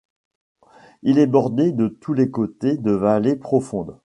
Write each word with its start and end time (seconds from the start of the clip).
Il 1.03 1.19
est 1.19 1.27
bordé 1.27 1.71
de 1.73 1.87
tous 1.87 2.15
les 2.15 2.31
côtés 2.31 2.75
de 2.75 2.89
vallées 2.91 3.35
profondes. 3.35 3.99